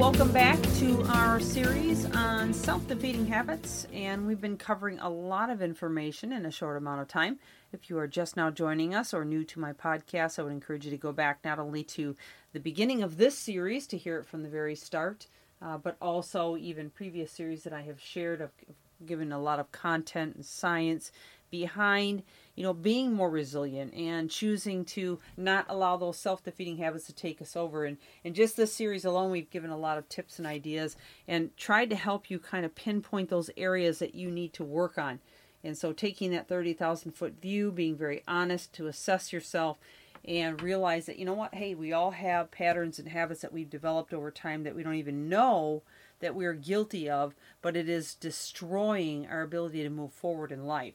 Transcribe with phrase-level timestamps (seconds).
[0.00, 5.50] Welcome back to our series on self defeating habits, and we've been covering a lot
[5.50, 7.38] of information in a short amount of time.
[7.70, 10.86] If you are just now joining us or new to my podcast, I would encourage
[10.86, 12.16] you to go back not only to
[12.54, 15.26] the beginning of this series to hear it from the very start,
[15.60, 18.40] uh, but also even previous series that I have shared.
[18.40, 18.54] I've
[19.04, 21.12] given a lot of content and science
[21.50, 22.22] behind
[22.54, 27.40] you know being more resilient and choosing to not allow those self-defeating habits to take
[27.40, 27.84] us over.
[27.84, 31.56] And in just this series alone we've given a lot of tips and ideas and
[31.56, 35.20] tried to help you kind of pinpoint those areas that you need to work on.
[35.62, 39.78] And so taking that 30,000 foot view being very honest to assess yourself
[40.24, 43.70] and realize that you know what hey we all have patterns and habits that we've
[43.70, 45.82] developed over time that we don't even know
[46.20, 50.94] that we're guilty of but it is destroying our ability to move forward in life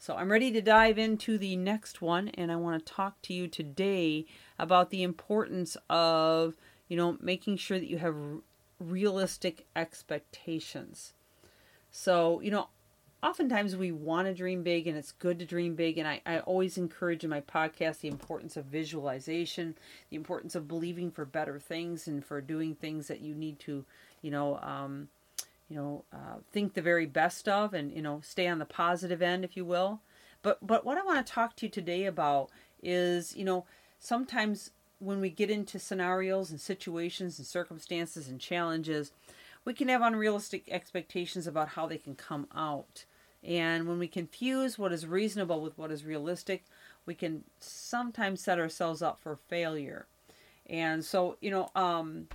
[0.00, 3.34] so I'm ready to dive into the next one, and I want to talk to
[3.34, 4.24] you today
[4.58, 6.56] about the importance of,
[6.88, 8.16] you know, making sure that you have
[8.78, 11.12] realistic expectations.
[11.90, 12.68] So, you know,
[13.22, 16.38] oftentimes we want to dream big and it's good to dream big and I, I
[16.40, 19.74] always encourage in my podcast the importance of visualization
[20.08, 23.84] the importance of believing for better things and for doing things that you need to
[24.22, 25.08] you know um,
[25.70, 29.22] you know, uh, think the very best of and, you know, stay on the positive
[29.22, 30.00] end, if you will.
[30.42, 32.50] But, but what I want to talk to you today about
[32.82, 33.64] is, you know,
[33.98, 39.12] sometimes when we get into scenarios and situations and circumstances and challenges,
[39.64, 43.04] we can have unrealistic expectations about how they can come out.
[43.44, 46.64] And when we confuse what is reasonable with what is realistic,
[47.06, 50.06] we can sometimes set ourselves up for failure.
[50.66, 52.28] And so, you know, um,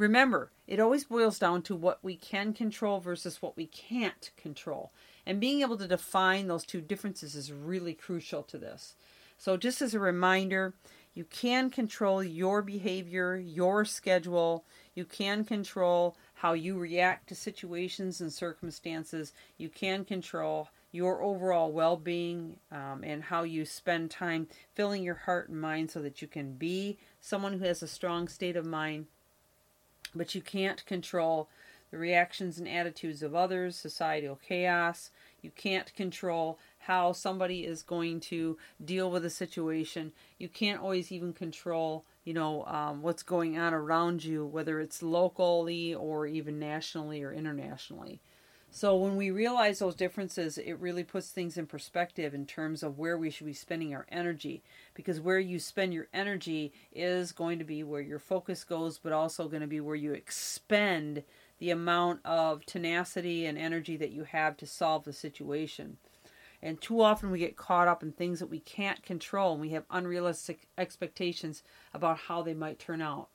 [0.00, 4.92] remember, it always boils down to what we can control versus what we can't control.
[5.26, 8.94] And being able to define those two differences is really crucial to this.
[9.36, 10.74] So, just as a reminder,
[11.14, 14.64] you can control your behavior, your schedule.
[14.94, 19.32] You can control how you react to situations and circumstances.
[19.56, 25.14] You can control your overall well being um, and how you spend time filling your
[25.14, 28.66] heart and mind so that you can be someone who has a strong state of
[28.66, 29.06] mind
[30.14, 31.48] but you can't control
[31.90, 35.10] the reactions and attitudes of others, societal chaos.
[35.42, 40.12] You can't control how somebody is going to deal with a situation.
[40.38, 45.02] You can't always even control, you know, um, what's going on around you, whether it's
[45.02, 48.20] locally or even nationally or internationally.
[48.72, 52.98] So when we realize those differences, it really puts things in perspective in terms of
[52.98, 54.62] where we should be spending our energy.
[54.94, 59.12] Because where you spend your energy is going to be where your focus goes, but
[59.12, 61.24] also going to be where you expend
[61.58, 65.96] the amount of tenacity and energy that you have to solve the situation.
[66.62, 69.70] And too often we get caught up in things that we can't control and we
[69.70, 73.28] have unrealistic expectations about how they might turn out.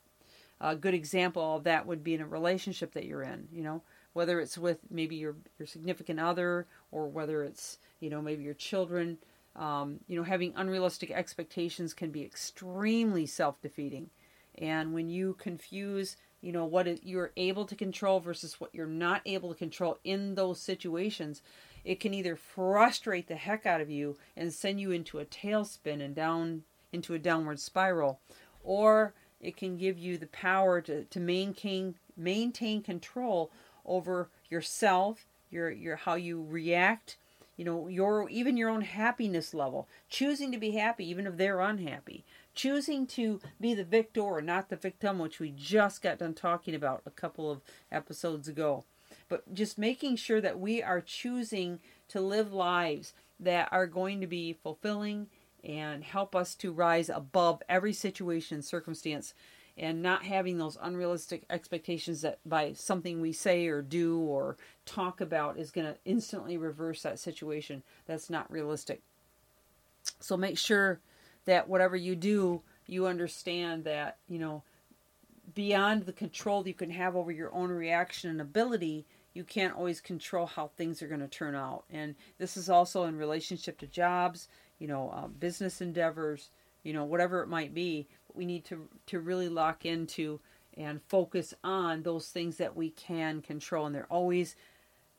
[0.62, 3.82] A good example of that would be in a relationship that you're in, you know
[4.16, 8.54] whether it's with maybe your your significant other or whether it's you know maybe your
[8.54, 9.18] children
[9.58, 14.10] um, you know having unrealistic expectations can be extremely self-defeating.
[14.58, 19.22] And when you confuse you know what you're able to control versus what you're not
[19.26, 21.42] able to control in those situations
[21.84, 26.02] it can either frustrate the heck out of you and send you into a tailspin
[26.02, 28.20] and down into a downward spiral
[28.64, 33.52] or it can give you the power to, to maintain maintain control
[33.86, 37.18] over yourself, your your how you react,
[37.58, 39.88] you know, your even your own happiness level.
[40.10, 42.24] Choosing to be happy even if they're unhappy.
[42.54, 46.74] Choosing to be the victor or not the victim, which we just got done talking
[46.74, 47.62] about a couple of
[47.92, 48.86] episodes ago.
[49.28, 51.80] But just making sure that we are choosing
[52.10, 55.28] to live lives that are going to be fulfilling
[55.64, 59.34] and help us to rise above every situation and circumstance
[59.78, 64.56] and not having those unrealistic expectations that by something we say or do or
[64.86, 67.84] talk about is going to instantly reverse that situation.
[68.06, 69.02] That's not realistic.
[70.20, 71.00] So make sure
[71.46, 74.64] that whatever you do, you understand that, you know,
[75.54, 79.76] beyond the control that you can have over your own reaction and ability, you can't
[79.76, 81.84] always control how things are going to turn out.
[81.92, 84.48] And this is also in relationship to jobs,
[84.80, 86.50] you know, uh, business endeavors,
[86.84, 90.40] you know, whatever it might be we need to to really lock into
[90.78, 94.56] and focus on those things that we can control and they're always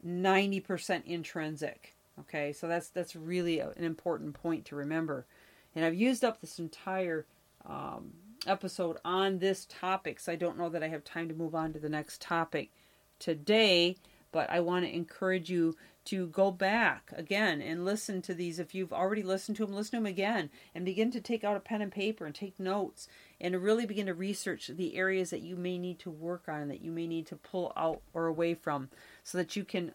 [0.06, 1.94] 90% intrinsic.
[2.20, 5.26] Okay, so that's that's really an important point to remember.
[5.74, 7.26] And I've used up this entire
[7.66, 8.12] um,
[8.46, 11.74] episode on this topic, so I don't know that I have time to move on
[11.74, 12.70] to the next topic
[13.18, 13.96] today.
[14.32, 18.58] But I want to encourage you to go back again and listen to these.
[18.58, 21.56] If you've already listened to them, listen to them again and begin to take out
[21.56, 23.08] a pen and paper and take notes
[23.40, 26.68] and to really begin to research the areas that you may need to work on,
[26.68, 28.88] that you may need to pull out or away from,
[29.22, 29.92] so that you can,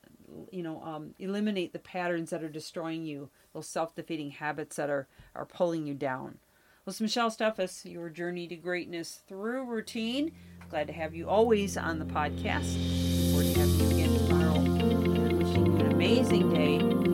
[0.52, 5.08] you know, um, eliminate the patterns that are destroying you, those self-defeating habits that are
[5.34, 6.38] are pulling you down.
[6.86, 10.32] Well, it's Michelle Steffes, your journey to greatness through routine.
[10.70, 12.76] Glad to have you always on the podcast.
[13.30, 14.11] Forward to having you again
[16.12, 17.11] amazing day